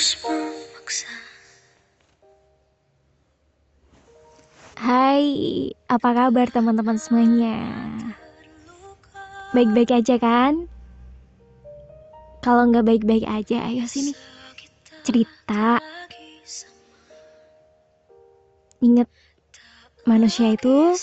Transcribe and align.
harus 0.00 0.16
memaksa 0.24 1.12
Hai, 4.80 5.28
apa 5.92 6.08
kabar 6.16 6.48
teman-teman 6.48 6.96
semuanya? 6.96 7.60
Baik-baik 9.52 9.92
aja 9.92 10.16
kan? 10.16 10.64
Kalau 12.40 12.64
nggak 12.72 12.88
baik-baik 12.88 13.28
aja, 13.28 13.68
ayo 13.68 13.84
sini 13.84 14.16
cerita. 15.04 15.84
Ingat, 18.80 19.12
manusia 20.08 20.56
itu 20.56 20.96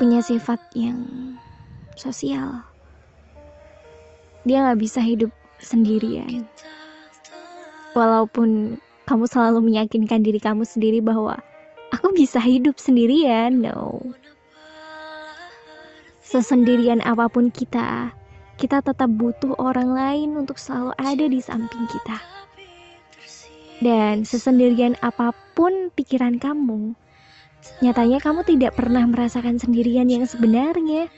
punya 0.00 0.24
sifat 0.24 0.64
yang 0.72 1.04
sosial. 2.00 2.73
Dia 4.44 4.64
nggak 4.64 4.80
bisa 4.80 5.00
hidup 5.00 5.32
sendirian. 5.60 6.44
Walaupun 7.96 8.80
kamu 9.04 9.24
selalu 9.28 9.72
meyakinkan 9.72 10.24
diri 10.24 10.40
kamu 10.40 10.64
sendiri 10.64 11.00
bahwa 11.04 11.40
aku 11.92 12.12
bisa 12.16 12.40
hidup 12.40 12.76
sendirian, 12.80 13.64
no. 13.64 14.00
Sesendirian 16.24 17.04
apa 17.04 17.28
pun 17.28 17.52
kita, 17.52 18.10
kita 18.56 18.80
tetap 18.80 19.10
butuh 19.12 19.54
orang 19.60 19.92
lain 19.94 20.34
untuk 20.40 20.58
selalu 20.58 20.90
ada 20.98 21.24
di 21.28 21.38
samping 21.38 21.84
kita. 21.86 22.18
Dan 23.84 24.24
sesendirian 24.24 24.96
apa 25.04 25.36
pun 25.54 25.92
pikiran 25.92 26.40
kamu, 26.40 26.96
nyatanya 27.84 28.18
kamu 28.18 28.40
tidak 28.48 28.72
pernah 28.74 29.04
merasakan 29.04 29.60
sendirian 29.60 30.08
yang 30.08 30.24
sebenarnya. 30.24 31.12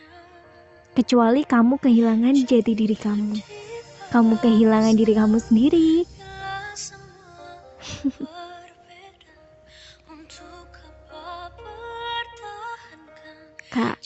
Kecuali 0.96 1.44
kamu 1.44 1.76
kehilangan 1.76 2.32
jati 2.48 2.72
diri 2.72 2.96
kamu. 2.96 3.36
Kamu 4.08 4.40
kehilangan 4.40 4.96
diri 4.96 5.12
kamu 5.12 5.36
sendiri. 5.36 6.08
Kak, 13.76 14.00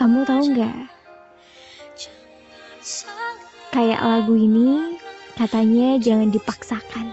kamu 0.00 0.24
tahu 0.24 0.56
nggak? 0.56 0.88
Kayak 3.76 4.00
lagu 4.00 4.40
ini 4.40 4.96
katanya 5.36 6.00
jangan 6.00 6.32
dipaksakan. 6.32 7.12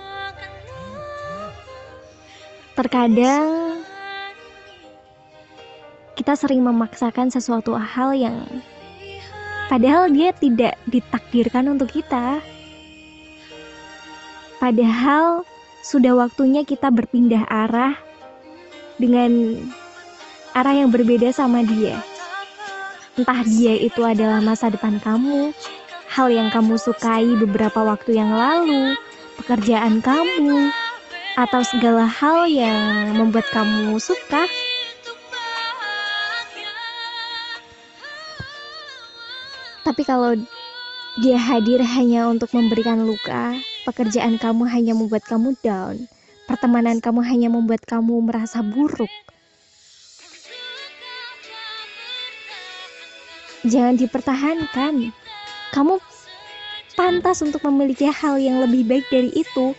Terkadang 2.79 3.68
kita 6.19 6.35
sering 6.35 6.59
memaksakan 6.67 7.31
sesuatu 7.31 7.79
hal 7.79 8.11
yang 8.11 8.43
padahal 9.71 10.11
dia 10.11 10.35
tidak 10.35 10.75
ditakdirkan 10.91 11.71
untuk 11.71 11.95
kita. 11.95 12.43
Padahal 14.59 15.47
sudah 15.87 16.19
waktunya 16.19 16.67
kita 16.67 16.91
berpindah 16.91 17.47
arah 17.47 17.95
dengan 18.99 19.63
arah 20.51 20.75
yang 20.75 20.91
berbeda 20.91 21.31
sama 21.31 21.63
dia. 21.63 21.95
Entah 23.15 23.39
dia 23.47 23.79
itu 23.79 24.03
adalah 24.03 24.43
masa 24.43 24.67
depan 24.67 24.99
kamu, 24.99 25.55
hal 26.11 26.27
yang 26.27 26.51
kamu 26.51 26.75
sukai 26.75 27.31
beberapa 27.39 27.79
waktu 27.79 28.19
yang 28.19 28.35
lalu, 28.35 28.99
pekerjaan 29.39 30.03
kamu, 30.03 30.67
atau 31.39 31.63
segala 31.63 32.03
hal 32.03 32.43
yang 32.51 33.15
membuat 33.15 33.47
kamu 33.55 33.95
suka. 34.03 34.43
Tapi 39.89 40.05
kalau 40.05 40.37
dia 41.17 41.41
hadir 41.41 41.81
hanya 41.81 42.29
untuk 42.29 42.53
memberikan 42.53 43.09
luka, 43.09 43.57
pekerjaan 43.89 44.37
kamu 44.37 44.69
hanya 44.69 44.93
membuat 44.93 45.25
kamu 45.25 45.57
down, 45.65 46.05
pertemanan 46.45 47.01
kamu 47.01 47.25
hanya 47.25 47.49
membuat 47.49 47.81
kamu 47.89 48.21
merasa 48.21 48.61
buruk. 48.61 49.09
Jangan 53.65 53.97
dipertahankan. 53.97 55.09
Kamu 55.73 55.97
pantas 56.93 57.41
untuk 57.41 57.65
memiliki 57.65 58.05
hal 58.13 58.37
yang 58.37 58.61
lebih 58.61 58.85
baik 58.85 59.09
dari 59.09 59.33
itu. 59.33 59.73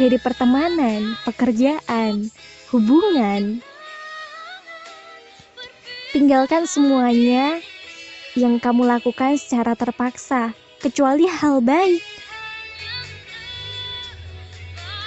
Dari 0.00 0.16
pertemanan, 0.16 1.12
pekerjaan, 1.28 2.32
hubungan. 2.72 3.60
Tinggalkan 6.16 6.64
semuanya 6.64 7.60
yang 8.36 8.60
kamu 8.60 8.84
lakukan 8.84 9.40
secara 9.40 9.72
terpaksa, 9.72 10.52
kecuali 10.78 11.24
hal 11.24 11.64
baik. 11.64 12.04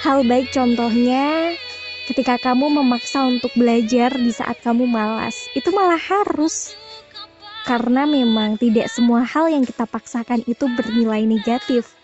Hal 0.02 0.26
baik 0.26 0.50
contohnya 0.50 1.54
ketika 2.10 2.42
kamu 2.42 2.82
memaksa 2.82 3.22
untuk 3.30 3.54
belajar 3.54 4.10
di 4.18 4.34
saat 4.34 4.58
kamu 4.66 4.82
malas, 4.90 5.46
itu 5.54 5.70
malah 5.70 6.00
harus. 6.00 6.74
Karena 7.62 8.02
memang 8.02 8.58
tidak 8.58 8.90
semua 8.90 9.22
hal 9.22 9.46
yang 9.46 9.62
kita 9.62 9.86
paksakan 9.86 10.42
itu 10.50 10.66
bernilai 10.74 11.22
negatif. 11.22 11.94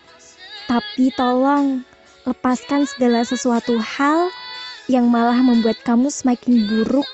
Tapi 0.71 1.11
tolong 1.19 1.83
lepaskan 2.23 2.87
segala 2.87 3.27
sesuatu 3.27 3.75
hal 3.83 4.31
yang 4.87 5.11
malah 5.11 5.43
membuat 5.43 5.75
kamu 5.83 6.07
semakin 6.07 6.63
buruk 6.71 7.07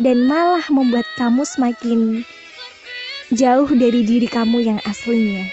dan 0.00 0.24
malah 0.24 0.64
membuat 0.72 1.04
kamu 1.20 1.44
semakin 1.44 2.24
jauh 3.30 3.70
dari 3.70 4.02
diri 4.02 4.26
kamu 4.26 4.58
yang 4.58 4.78
aslinya. 4.82 5.46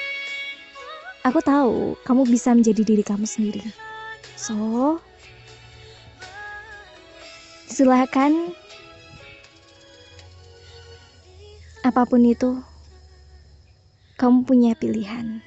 Aku 1.21 1.37
tahu 1.45 1.93
kamu 2.01 2.25
bisa 2.25 2.57
menjadi 2.57 2.81
diri 2.81 3.03
kamu 3.05 3.29
sendiri. 3.29 3.61
So, 4.33 4.97
silakan 7.69 8.53
apa 11.85 12.01
pun 12.09 12.25
itu, 12.25 12.57
kamu 14.17 14.43
punya 14.43 14.71
pilihan. 14.73 15.45